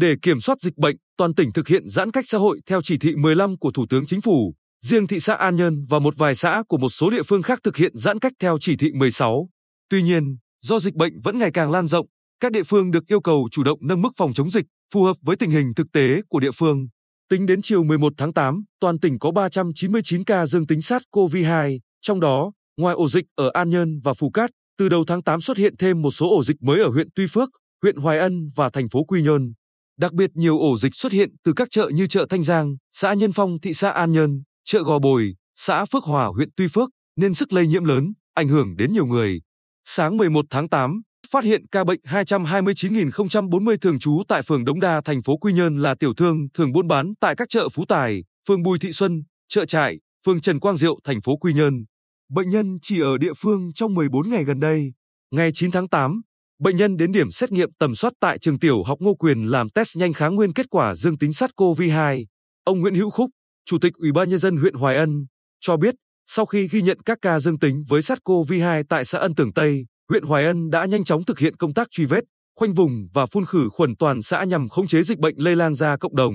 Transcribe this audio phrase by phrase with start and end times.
[0.00, 2.98] Để kiểm soát dịch bệnh, toàn tỉnh thực hiện giãn cách xã hội theo chỉ
[2.98, 4.54] thị 15 của Thủ tướng Chính phủ.
[4.84, 7.60] Riêng thị xã An Nhơn và một vài xã của một số địa phương khác
[7.64, 9.48] thực hiện giãn cách theo chỉ thị 16.
[9.90, 12.06] Tuy nhiên, do dịch bệnh vẫn ngày càng lan rộng,
[12.40, 14.64] các địa phương được yêu cầu chủ động nâng mức phòng chống dịch
[14.94, 16.86] phù hợp với tình hình thực tế của địa phương.
[17.30, 22.20] Tính đến chiều 11 tháng 8, toàn tỉnh có 399 ca dương tính SARS-CoV-2, trong
[22.20, 25.56] đó, ngoài ổ dịch ở An Nhơn và Phù Cát, từ đầu tháng 8 xuất
[25.56, 27.48] hiện thêm một số ổ dịch mới ở huyện Tuy Phước,
[27.82, 29.52] huyện Hoài Ân và thành phố Quy Nhơn.
[29.98, 33.14] Đặc biệt nhiều ổ dịch xuất hiện từ các chợ như chợ Thanh Giang, xã
[33.14, 36.88] Nhân Phong, thị xã An Nhơn, chợ Gò Bồi, xã Phước Hòa, huyện Tuy Phước,
[37.16, 39.40] nên sức lây nhiễm lớn, ảnh hưởng đến nhiều người.
[39.84, 45.00] Sáng 11 tháng 8, phát hiện ca bệnh 229.040 thường trú tại phường Đống Đa,
[45.04, 48.24] thành phố Quy Nhơn là tiểu thương thường buôn bán tại các chợ Phú Tài,
[48.48, 51.84] phường Bùi Thị Xuân, chợ Trại, phường Trần Quang Diệu, thành phố Quy Nhơn.
[52.30, 54.92] Bệnh nhân chỉ ở địa phương trong 14 ngày gần đây.
[55.30, 56.20] Ngày 9 tháng 8,
[56.60, 59.70] bệnh nhân đến điểm xét nghiệm tầm soát tại trường tiểu học Ngô Quyền làm
[59.70, 62.24] test nhanh kháng nguyên kết quả dương tính SARS-CoV-2.
[62.64, 63.30] Ông Nguyễn Hữu Khúc,
[63.64, 65.26] Chủ tịch Ủy ban nhân dân huyện Hoài Ân,
[65.60, 65.94] cho biết
[66.26, 69.86] sau khi ghi nhận các ca dương tính với SARS-CoV-2 tại xã Ân Tường Tây,
[70.08, 72.24] huyện Hoài Ân đã nhanh chóng thực hiện công tác truy vết,
[72.56, 75.74] khoanh vùng và phun khử khuẩn toàn xã nhằm khống chế dịch bệnh lây lan
[75.74, 76.34] ra cộng đồng.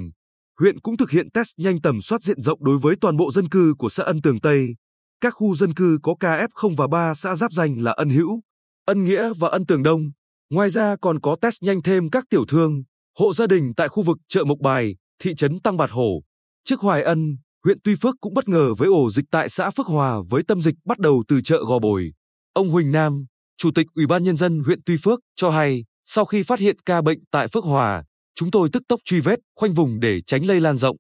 [0.60, 3.50] Huyện cũng thực hiện test nhanh tầm soát diện rộng đối với toàn bộ dân
[3.50, 4.76] cư của xã Ân Tường Tây.
[5.22, 8.42] Các khu dân cư có ca F0 và 3 xã giáp danh là Ân Hữu,
[8.86, 10.12] Ân Nghĩa và Ân Tường Đông.
[10.50, 12.84] Ngoài ra còn có test nhanh thêm các tiểu thương,
[13.20, 16.24] hộ gia đình tại khu vực chợ Mộc Bài, thị trấn Tăng Bạt Hổ.
[16.64, 19.86] Trước Hoài Ân, huyện Tuy Phước cũng bất ngờ với ổ dịch tại xã Phước
[19.86, 22.14] Hòa với tâm dịch bắt đầu từ chợ Gò Bồi.
[22.54, 23.26] Ông Huỳnh Nam,
[23.58, 26.78] Chủ tịch Ủy ban Nhân dân huyện Tuy Phước, cho hay, sau khi phát hiện
[26.86, 28.04] ca bệnh tại Phước Hòa,
[28.36, 30.98] chúng tôi tức tốc truy vết, khoanh vùng để tránh lây lan rộng.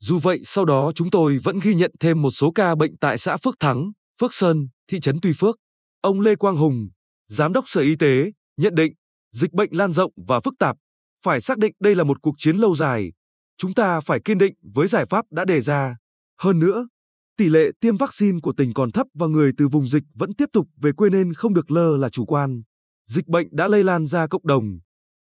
[0.00, 3.18] Dù vậy, sau đó chúng tôi vẫn ghi nhận thêm một số ca bệnh tại
[3.18, 5.56] xã Phước Thắng, Phước Sơn, thị trấn Tuy Phước.
[6.00, 6.88] Ông Lê Quang Hùng,
[7.28, 8.92] Giám đốc Sở Y tế, nhận định,
[9.32, 10.76] dịch bệnh lan rộng và phức tạp.
[11.24, 13.12] Phải xác định đây là một cuộc chiến lâu dài.
[13.58, 15.96] Chúng ta phải kiên định với giải pháp đã đề ra.
[16.40, 16.88] Hơn nữa,
[17.36, 20.46] tỷ lệ tiêm vaccine của tỉnh còn thấp và người từ vùng dịch vẫn tiếp
[20.52, 22.62] tục về quê nên không được lơ là chủ quan.
[23.06, 24.78] Dịch bệnh đã lây lan ra cộng đồng.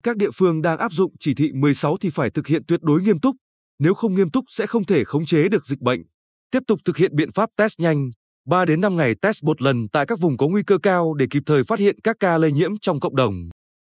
[0.03, 3.03] Các địa phương đang áp dụng chỉ thị 16 thì phải thực hiện tuyệt đối
[3.03, 3.37] nghiêm túc,
[3.79, 6.01] nếu không nghiêm túc sẽ không thể khống chế được dịch bệnh.
[6.51, 8.11] Tiếp tục thực hiện biện pháp test nhanh,
[8.47, 11.27] 3 đến 5 ngày test một lần tại các vùng có nguy cơ cao để
[11.31, 13.35] kịp thời phát hiện các ca lây nhiễm trong cộng đồng.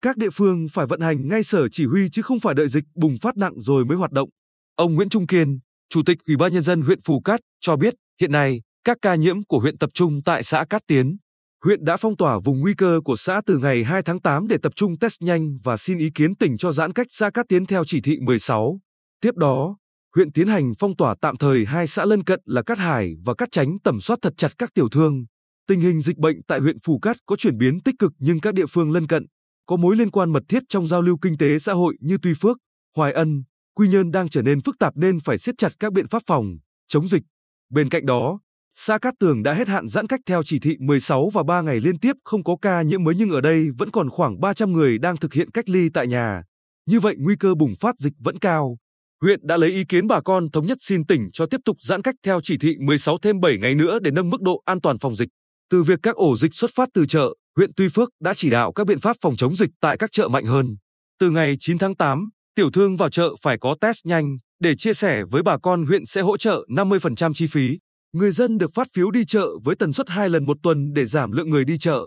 [0.01, 2.83] Các địa phương phải vận hành ngay sở chỉ huy chứ không phải đợi dịch
[2.95, 4.29] bùng phát nặng rồi mới hoạt động.
[4.75, 5.59] Ông Nguyễn Trung Kiên,
[5.89, 9.15] Chủ tịch Ủy ban nhân dân huyện Phù Cát cho biết, hiện nay các ca
[9.15, 11.17] nhiễm của huyện tập trung tại xã Cát Tiến.
[11.63, 14.57] Huyện đã phong tỏa vùng nguy cơ của xã từ ngày 2 tháng 8 để
[14.61, 17.65] tập trung test nhanh và xin ý kiến tỉnh cho giãn cách xã Cát Tiến
[17.65, 18.79] theo chỉ thị 16.
[19.21, 19.77] Tiếp đó,
[20.15, 23.33] huyện tiến hành phong tỏa tạm thời hai xã lân cận là Cát Hải và
[23.33, 25.25] Cát Chánh tẩm soát thật chặt các tiểu thương.
[25.67, 28.53] Tình hình dịch bệnh tại huyện Phù Cát có chuyển biến tích cực nhưng các
[28.53, 29.25] địa phương lân cận
[29.65, 32.33] có mối liên quan mật thiết trong giao lưu kinh tế xã hội như Tuy
[32.41, 32.57] Phước,
[32.95, 33.43] Hoài Ân,
[33.75, 36.57] Quy Nhơn đang trở nên phức tạp nên phải siết chặt các biện pháp phòng,
[36.87, 37.23] chống dịch.
[37.69, 38.39] Bên cạnh đó,
[38.73, 41.79] xã Cát Tường đã hết hạn giãn cách theo chỉ thị 16 và 3 ngày
[41.79, 44.97] liên tiếp không có ca nhiễm mới nhưng ở đây vẫn còn khoảng 300 người
[44.97, 46.43] đang thực hiện cách ly tại nhà.
[46.85, 48.77] Như vậy nguy cơ bùng phát dịch vẫn cao.
[49.23, 52.01] Huyện đã lấy ý kiến bà con thống nhất xin tỉnh cho tiếp tục giãn
[52.01, 54.97] cách theo chỉ thị 16 thêm 7 ngày nữa để nâng mức độ an toàn
[54.97, 55.29] phòng dịch.
[55.69, 58.71] Từ việc các ổ dịch xuất phát từ chợ, huyện Tuy Phước đã chỉ đạo
[58.71, 60.75] các biện pháp phòng chống dịch tại các chợ mạnh hơn.
[61.19, 64.93] Từ ngày 9 tháng 8, tiểu thương vào chợ phải có test nhanh để chia
[64.93, 67.79] sẻ với bà con huyện sẽ hỗ trợ 50% chi phí.
[68.13, 71.05] Người dân được phát phiếu đi chợ với tần suất 2 lần một tuần để
[71.05, 71.99] giảm lượng người đi chợ.